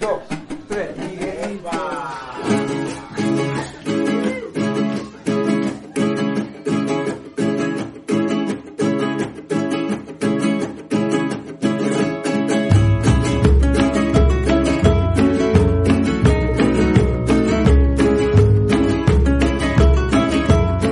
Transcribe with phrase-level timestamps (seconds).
[0.00, 0.20] dos,
[0.68, 1.04] tres.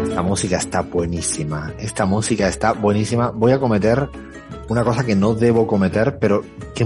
[0.08, 1.72] Esta música está buenísima.
[1.78, 3.30] Esta música está buenísima.
[3.30, 4.08] Voy a cometer
[4.72, 6.42] una cosa que no debo cometer, pero
[6.74, 6.84] que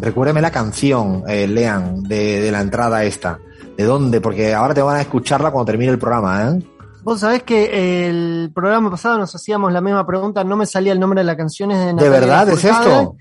[0.00, 3.38] recuérdame la canción, eh, Lean, de, de la entrada esta.
[3.76, 4.20] ¿De dónde?
[4.20, 6.62] Porque ahora te van a escucharla cuando termine el programa, ¿eh?
[7.02, 11.00] Vos sabés que el programa pasado nos hacíamos la misma pregunta, no me salía el
[11.00, 13.16] nombre de la canción, es de ¿De Natalia verdad es Lafourcade, esto?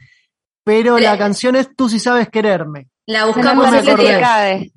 [0.64, 2.88] Pero la canción es Tú si sabes quererme.
[3.06, 3.86] La buscamos me en.
[3.86, 4.72] Lafourcade.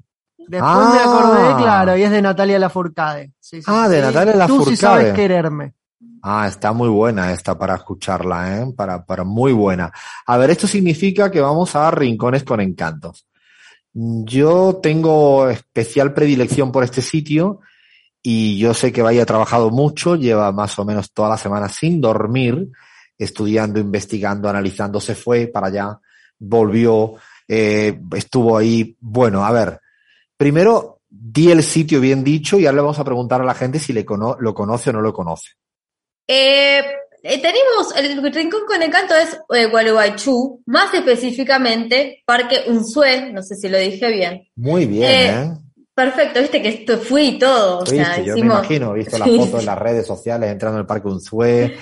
[0.49, 1.05] Después me Ah.
[1.05, 3.33] acordé, claro, y es de Natalia Lafourcade.
[3.39, 4.03] Sí, sí, Ah, de sí.
[4.07, 4.77] Natalia Tú si Lafourcade.
[4.77, 5.75] sabes quererme.
[6.29, 8.73] Ah, está muy buena esta para escucharla, ¿eh?
[8.77, 9.93] Para, para muy buena.
[10.27, 13.29] A ver, esto significa que vamos a Rincones con Encantos.
[13.93, 17.61] Yo tengo especial predilección por este sitio
[18.23, 22.01] y yo sé que ha trabajado mucho, lleva más o menos toda la semana sin
[22.01, 22.71] dormir,
[23.17, 26.01] estudiando, investigando, analizando, se fue para allá,
[26.41, 27.15] volvió,
[27.47, 28.97] eh, estuvo ahí.
[29.01, 29.81] Bueno, a ver,
[30.37, 33.79] primero di el sitio bien dicho y ahora le vamos a preguntar a la gente
[33.79, 35.51] si le cono- lo conoce o no lo conoce.
[36.27, 36.83] Eh,
[37.23, 43.57] eh, tenemos el rincón con encanto es eh, Gualeguaychú, más específicamente Parque Unzué, no sé
[43.57, 44.49] si lo dije bien.
[44.57, 45.51] Muy bien, Eh, ¿eh?
[45.95, 49.29] Perfecto, viste que esto fui y todo, o sea, yo me imagino, he visto las
[49.37, 51.79] fotos en las redes sociales entrando en el Parque Unzué.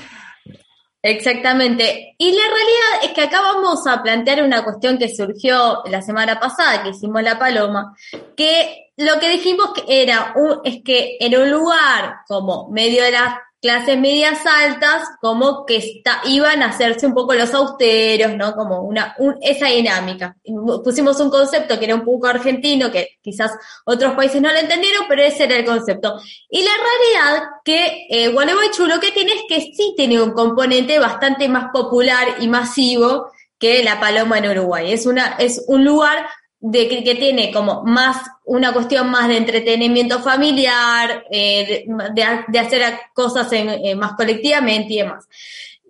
[1.03, 2.15] Exactamente.
[2.17, 6.41] Y la realidad es que acá vamos a plantear una cuestión que surgió la semana
[6.41, 7.95] pasada, que hicimos la paloma,
[8.35, 13.11] que lo que dijimos que era un, es que en un lugar como medio de
[13.11, 13.35] las
[13.65, 18.55] clases medias altas, como que está, iban a hacerse un poco los austeros, ¿no?
[18.55, 20.37] Como una, un- esa dinámica.
[20.85, 23.53] Pusimos un concepto que era un poco argentino, que quizás
[23.87, 26.21] otros países no lo entendieron, pero ese era el concepto.
[26.51, 30.99] Y la realidad que eh, Gualeguaychú lo que tiene es que sí tiene un componente
[30.99, 34.93] bastante más popular y masivo que La Paloma en Uruguay.
[34.93, 36.27] Es una, es un lugar
[36.67, 38.17] de que, que tiene como más,
[38.47, 42.83] una cuestión más de entretenimiento familiar, eh, de, de- hacer
[43.13, 45.27] cosas en- eh, más colectivamente y demás.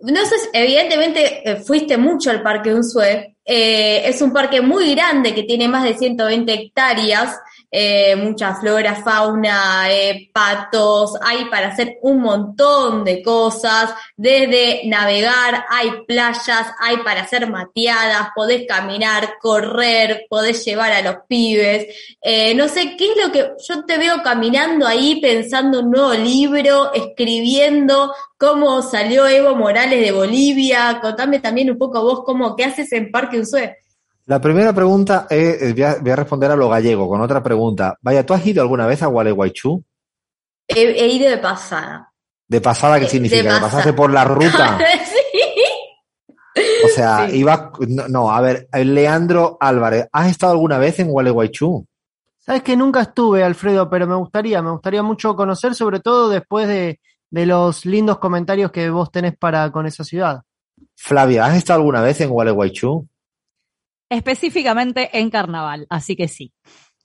[0.01, 3.34] Si- evidentemente eh, fuiste mucho al Parque Unzué.
[3.47, 7.39] Eh, es un parque muy grande que tiene más de 120 hectáreas,
[7.69, 15.63] eh, mucha flora, fauna, eh, patos, hay para hacer un montón de cosas, desde navegar,
[15.69, 21.85] hay playas, hay para hacer mateadas, podés caminar, correr, podés llevar a los pibes.
[22.55, 26.93] No sé, ¿qué es lo que yo te veo caminando ahí pensando un nuevo libro,
[26.93, 30.99] escribiendo cómo salió Evo Morales de Bolivia?
[31.01, 33.34] Contame también un poco vos cómo, ¿qué haces en Parque
[34.27, 37.43] La primera pregunta es, eh, voy a, voy a responder a lo gallego con otra
[37.43, 37.97] pregunta.
[38.01, 39.83] Vaya, ¿tú has ido alguna vez a Gualeguaychú?
[40.67, 42.11] He, he ido de pasada.
[42.47, 43.37] ¿De pasada qué Eh, significa?
[43.43, 43.69] de ¿Que pasada.
[43.71, 44.79] pasaste por la ruta?
[45.05, 46.61] sí.
[46.85, 47.37] O sea, Sí.
[47.39, 51.85] iba, no, no, a ver, Leandro Álvarez, ¿has estado alguna vez en Gualeguaychú?
[52.39, 56.67] Sabes que nunca estuve, Alfredo, pero me gustaría, me gustaría mucho conocer, sobre todo después
[56.67, 56.99] de,
[57.31, 60.41] de los lindos comentarios que vos tenés para con esa ciudad.
[60.95, 63.07] Flavia, ¿has estado alguna vez en Gualeguaychú?
[64.09, 66.53] Específicamente en carnaval, así que sí.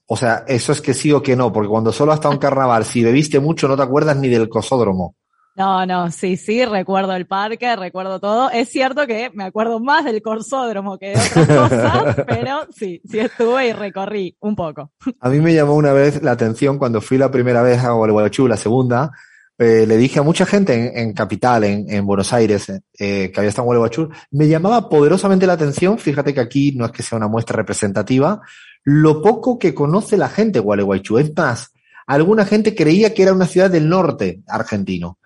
[0.06, 2.41] O sea, eso es que sí o que no, porque cuando solo has estado en
[2.41, 5.15] carnaval, si bebiste mucho, no te acuerdas ni del cosódromo.
[5.56, 8.50] No, no, sí, sí, recuerdo el parque, recuerdo todo.
[8.50, 13.19] Es cierto que me acuerdo más del corsódromo que de otras cosas, pero sí, sí
[13.19, 14.93] estuve y recorrí un poco.
[15.21, 18.49] A mí me llamó una vez la atención cuando fui la primera vez a Gualeguaychú,
[18.49, 19.11] la segunda,
[19.60, 23.32] eh, le dije a mucha gente en, en Capital, en, en Buenos Aires, eh, que
[23.37, 27.03] había estado en Gualeguaychú, me llamaba poderosamente la atención, fíjate que aquí no es que
[27.03, 28.41] sea una muestra representativa,
[28.84, 31.19] lo poco que conoce la gente Gualeguaychú.
[31.19, 31.75] Es más,
[32.06, 35.19] alguna gente creía que era una ciudad del norte argentino.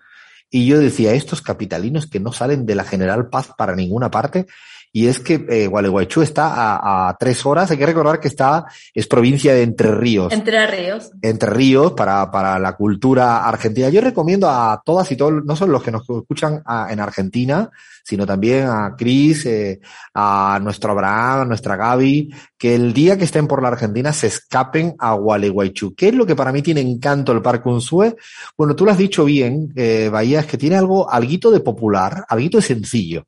[0.49, 4.47] Y yo decía, estos capitalinos que no salen de la General Paz para ninguna parte,
[4.95, 8.65] y es que eh, Gualeguaychú está a, a tres horas, hay que recordar que está,
[8.93, 10.31] es provincia de Entre Ríos.
[10.31, 11.11] Entre Ríos.
[11.21, 13.89] Entre Ríos para, para la cultura argentina.
[13.89, 17.69] Yo recomiendo a todas y todos, no solo los que nos escuchan a- en Argentina,
[18.05, 19.81] sino también a Cris, eh,
[20.13, 24.27] a nuestro Abraham, a nuestra Gaby, que el día que estén por la Argentina se
[24.27, 25.93] escapen a Gualeguaychú.
[25.93, 28.15] ¿Qué es lo que para mí tiene encanto el Parque Unzué?
[28.57, 32.23] Bueno, tú lo has dicho bien, eh, Bahía, es que tiene algo, alguito de popular,
[32.29, 33.25] alguito de sencillo.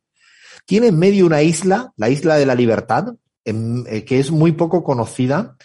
[0.68, 3.16] Tiene en medio una isla, la isla de la Libertad,
[3.46, 5.56] eh, que es muy poco conocida,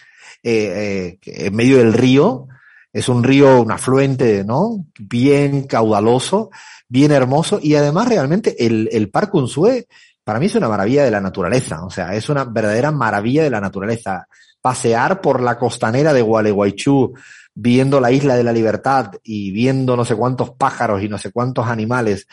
[0.41, 2.47] eh, eh, en medio del río.
[2.93, 4.85] Es un río, un afluente, ¿no?
[4.97, 6.51] Bien caudaloso,
[6.87, 7.59] bien hermoso.
[7.61, 9.87] Y además, realmente, el, el Parque Unzué
[10.23, 13.49] para mí es una maravilla de la naturaleza, o sea, es una verdadera maravilla de
[13.49, 14.25] la naturaleza.
[14.61, 17.13] Pasear por la costanera de Gualeguaychú,
[17.53, 21.31] viendo la isla de la libertad y viendo no sé cuántos pájaros y no sé
[21.31, 22.25] cuántos animales.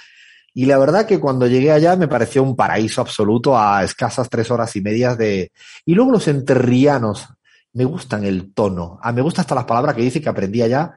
[0.55, 4.51] Y la verdad que cuando llegué allá me pareció un paraíso absoluto a escasas tres
[4.51, 5.53] horas y medias de...
[5.87, 7.29] Y luego los enterrianos,
[7.73, 8.99] me gustan el tono.
[9.03, 10.95] Ah, me gusta hasta las palabras que dice que aprendí allá,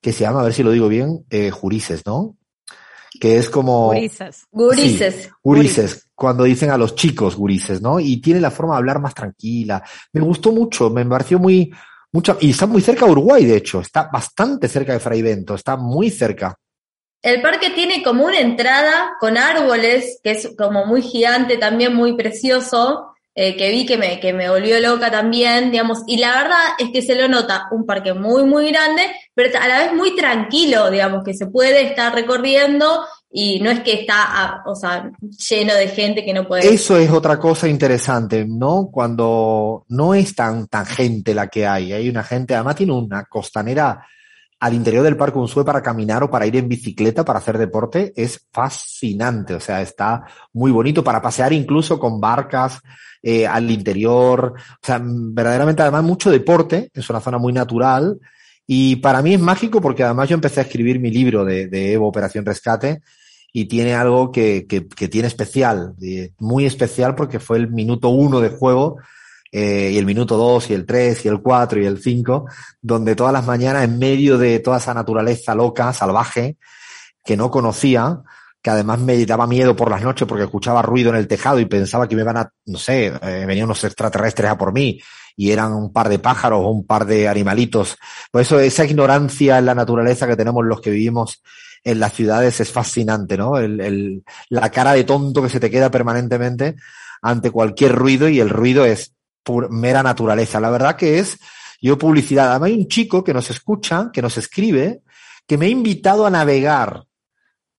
[0.00, 2.36] que se llama, a ver si lo digo bien, eh, jurises, ¿no?
[3.20, 3.88] Que es como...
[3.88, 4.46] Gurises.
[4.50, 5.14] Gurises.
[5.14, 8.00] Sí, gurises, cuando dicen a los chicos gurises, ¿no?
[8.00, 9.82] Y tiene la forma de hablar más tranquila.
[10.12, 11.72] Me gustó mucho, me pareció muy,
[12.12, 15.54] mucho, y está muy cerca de Uruguay, de hecho, está bastante cerca de Fray Bento,
[15.54, 16.56] está muy cerca.
[17.22, 22.14] El parque tiene como una entrada con árboles, que es como muy gigante, también muy
[22.14, 26.62] precioso, eh, que vi que me, que me volvió loca también, digamos, y la verdad
[26.78, 29.02] es que se lo nota un parque muy, muy grande,
[29.34, 33.80] pero a la vez muy tranquilo, digamos, que se puede estar recorriendo y no es
[33.80, 36.72] que está, o sea, lleno de gente que no puede.
[36.72, 38.88] Eso es otra cosa interesante, ¿no?
[38.90, 43.26] Cuando no es tan, tan gente la que hay, hay una gente, además tiene una
[43.26, 44.02] costanera
[44.58, 48.12] al interior del Parque Unsue para caminar o para ir en bicicleta, para hacer deporte,
[48.16, 49.54] es fascinante.
[49.54, 52.80] O sea, está muy bonito para pasear incluso con barcas
[53.22, 54.54] eh, al interior.
[54.56, 58.18] O sea, verdaderamente además mucho deporte, es una zona muy natural.
[58.66, 62.08] Y para mí es mágico porque además yo empecé a escribir mi libro de, Evo
[62.08, 63.00] Operación Rescate
[63.52, 65.94] y tiene algo que, que, tiene especial,
[66.38, 68.96] muy especial porque fue el minuto uno de juego
[69.58, 72.44] eh, y el minuto 2 y el 3 y el 4 y el 5,
[72.82, 76.58] donde todas las mañanas en medio de toda esa naturaleza loca, salvaje,
[77.24, 78.20] que no conocía,
[78.60, 81.64] que además me daba miedo por las noches porque escuchaba ruido en el tejado y
[81.64, 85.00] pensaba que me iban a, no sé, eh, venían unos extraterrestres a por mí
[85.34, 87.96] y eran un par de pájaros o un par de animalitos.
[88.30, 91.42] Por eso esa ignorancia en la naturaleza que tenemos los que vivimos
[91.82, 93.56] en las ciudades es fascinante, ¿no?
[93.56, 96.76] El, el, la cara de tonto que se te queda permanentemente
[97.22, 99.15] ante cualquier ruido y el ruido es
[99.46, 100.60] pur, mera naturaleza.
[100.60, 101.38] La verdad que es
[101.80, 102.62] yo publicidad.
[102.62, 105.02] Hay un chico que nos escucha, que nos escribe,
[105.46, 107.04] que me ha invitado a navegar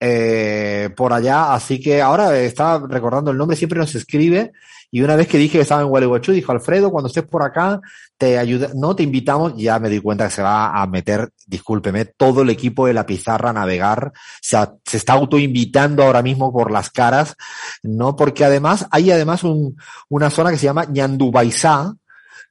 [0.00, 4.52] eh, por allá, así que ahora estaba recordando el nombre, siempre nos escribe
[4.90, 7.80] y una vez que dije que estaba en Gualeguaychú, dijo Alfredo, cuando estés por acá,
[8.16, 12.06] te ayuda, no te invitamos, ya me di cuenta que se va a meter, discúlpeme,
[12.06, 14.56] todo el equipo de la pizarra a navegar, se,
[14.86, 17.36] se está autoinvitando ahora mismo por las caras,
[17.82, 18.16] ¿no?
[18.16, 19.76] Porque además, hay además un,
[20.08, 21.94] una zona que se llama Ñandubaisá,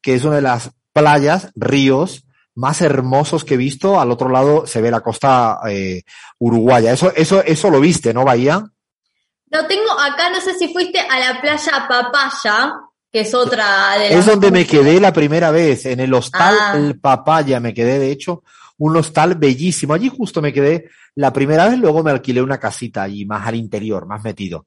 [0.01, 2.26] que es una de las playas, ríos,
[2.57, 3.99] más hermosos que he visto.
[3.99, 6.01] Al otro lado se ve la costa eh,
[6.39, 6.91] uruguaya.
[6.91, 8.65] Eso, eso, eso lo viste, ¿no, Bahía?
[9.49, 12.73] No tengo acá, no sé si fuiste a la playa Papaya,
[13.11, 16.73] que es otra de Es donde me quedé la primera vez, en el hostal ah.
[16.75, 18.43] El Papaya me quedé, de hecho,
[18.79, 19.93] un hostal bellísimo.
[19.93, 23.55] Allí justo me quedé la primera vez, luego me alquilé una casita allí, más al
[23.55, 24.65] interior, más metido.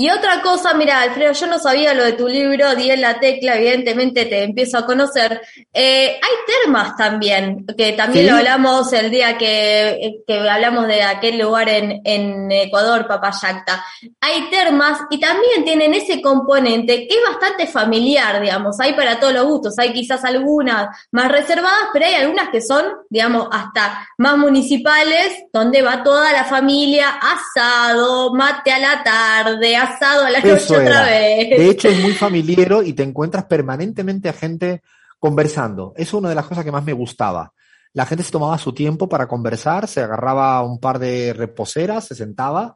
[0.00, 3.18] Y otra cosa, mira, Alfredo, yo no sabía lo de tu libro, di en la
[3.18, 5.42] tecla, evidentemente te empiezo a conocer.
[5.72, 8.30] Eh, hay termas también, que también ¿Sí?
[8.30, 13.84] lo hablamos el día que, que hablamos de aquel lugar en, en Ecuador, Papayacta.
[14.20, 19.34] Hay termas y también tienen ese componente que es bastante familiar, digamos, hay para todos
[19.34, 19.80] los gustos.
[19.80, 25.82] Hay quizás algunas más reservadas, pero hay algunas que son, digamos, hasta más municipales, donde
[25.82, 30.86] va toda la familia, asado, mate a la tarde, asado a la noche Eso otra
[30.86, 31.04] era.
[31.06, 31.58] vez.
[31.58, 34.82] De hecho, es muy familiero y te encuentras permanentemente a gente
[35.18, 35.92] conversando.
[35.96, 37.52] Eso es una de las cosas que más me gustaba.
[37.92, 42.14] La gente se tomaba su tiempo para conversar, se agarraba un par de reposeras, se
[42.14, 42.74] sentaba,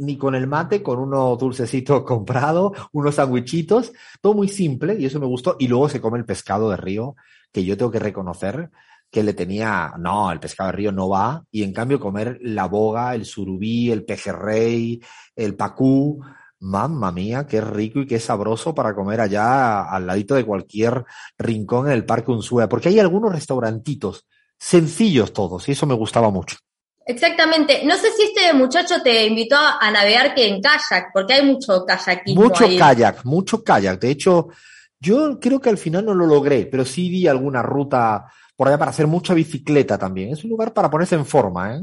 [0.00, 5.20] ni con el mate, con unos dulcecitos comprados, unos sandwichitos, todo muy simple y eso
[5.20, 5.56] me gustó.
[5.58, 7.16] Y luego se come el pescado de río,
[7.52, 8.70] que yo tengo que reconocer
[9.10, 12.66] que le tenía, no, el pescado de río no va, y en cambio comer la
[12.66, 15.02] boga, el surubí, el pejerrey,
[15.34, 16.22] el pacú,
[16.60, 21.04] Mamma mía, qué rico y qué sabroso para comer allá al ladito de cualquier
[21.38, 24.26] rincón en el Parque Unsue, porque hay algunos restaurantitos
[24.58, 26.56] sencillos todos y eso me gustaba mucho.
[27.06, 27.82] Exactamente.
[27.84, 31.46] No sé si este muchacho te invitó a, a navegar que en kayak, porque hay
[31.46, 32.76] mucho kayakismo Mucho ahí.
[32.78, 33.98] kayak, mucho kayak.
[33.98, 34.48] De hecho,
[35.00, 38.78] yo creo que al final no lo logré, pero sí vi alguna ruta por allá
[38.78, 40.30] para hacer mucha bicicleta también.
[40.32, 41.80] Es un lugar para ponerse en forma, ¿eh?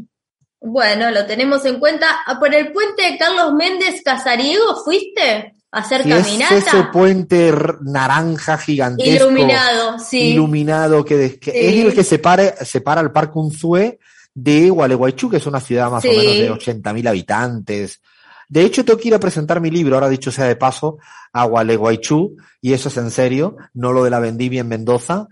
[0.60, 2.08] Bueno, lo tenemos en cuenta.
[2.26, 6.56] Ah, ¿Por el puente de Carlos Méndez Casariego fuiste a hacer Si caminata?
[6.58, 9.26] es ese puente naranja gigantesco.
[9.30, 10.32] Iluminado, sí.
[10.32, 11.50] Iluminado, que, Sí.
[11.54, 14.00] es el que separa, separa el Parque Unzué
[14.34, 18.02] de Gualeguaychú, que es una ciudad más o menos de 80.000 habitantes.
[18.50, 20.98] De hecho, tengo que ir a presentar mi libro, ahora dicho sea de paso,
[21.34, 25.28] a Gualeguaychú, y eso es en serio, no lo de la vendimia en Mendoza,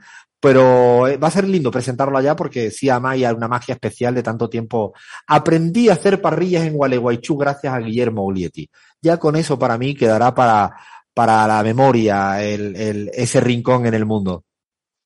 [0.45, 4.21] pero eh, va a ser lindo presentarlo allá porque sí, hay una magia especial de
[4.21, 4.93] tanto tiempo.
[5.25, 8.69] Aprendí a hacer parrillas en Gualeguaychú gracias a Guillermo Ulietti.
[9.01, 10.71] ya con eso para mí quedará para,
[11.15, 14.43] para la memoria el, el, ese rincón en el mundo.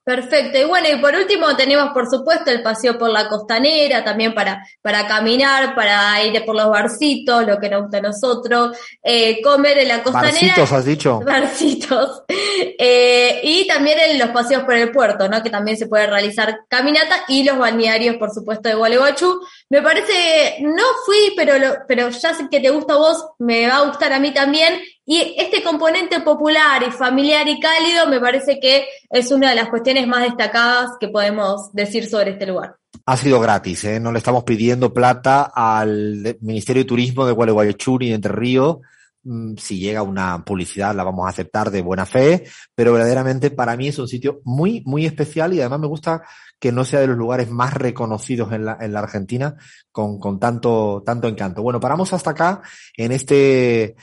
[0.10, 0.58] Perfecto.
[0.58, 4.66] Y bueno, y por último tenemos por supuesto el paseo por la costanera, también para,
[4.82, 9.78] para caminar, para ir por los barcitos, lo que nos gusta a nosotros, eh, comer
[9.78, 10.32] en la costanera.
[10.34, 11.20] ¿Barcitos has dicho?
[11.26, 12.24] Barcitos.
[12.28, 13.09] Eh,
[13.44, 15.42] y también en los paseos por el puerto, ¿no?
[15.42, 19.42] Que también se puede realizar caminata y los balnearios, por supuesto, de Gualeguaychú.
[19.70, 21.54] Me parece, no fui, pero,
[21.88, 24.80] pero ya que te gusta a vos, me va a gustar a mí también.
[25.06, 29.70] Y este componente popular y familiar y cálido me parece que es una de las
[29.70, 32.76] cuestiones más destacadas que podemos decir sobre este lugar.
[33.06, 34.00] Ha sido gratis, ¿eh?
[34.00, 38.78] no le estamos pidiendo plata al Ministerio de Turismo de Gualeguaychú y de Entre Ríos.
[39.24, 43.76] Mm, si llega una publicidad la vamos a aceptar de buena fe, pero verdaderamente para
[43.76, 46.24] mí es un sitio muy, muy especial y además me gusta
[46.58, 49.56] que no sea de los lugares más reconocidos en la, en la Argentina
[49.92, 51.62] con, con tanto, tanto encanto.
[51.62, 52.62] Bueno, paramos hasta acá
[52.96, 53.96] en este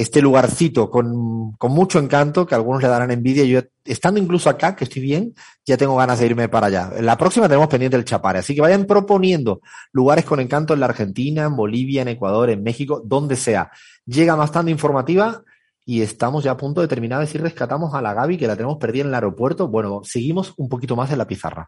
[0.00, 3.44] este lugarcito con, con, mucho encanto que algunos le darán envidia.
[3.44, 5.34] Yo, estando incluso acá, que estoy bien,
[5.66, 6.92] ya tengo ganas de irme para allá.
[6.96, 10.78] En la próxima tenemos pendiente el Chapare, así que vayan proponiendo lugares con encanto en
[10.80, 13.72] la Argentina, en Bolivia, en Ecuador, en México, donde sea.
[14.06, 15.42] Llega bastante informativa
[15.84, 18.54] y estamos ya a punto de terminar de si rescatamos a la Gaby, que la
[18.54, 19.66] tenemos perdida en el aeropuerto.
[19.66, 21.66] Bueno, seguimos un poquito más en la pizarra.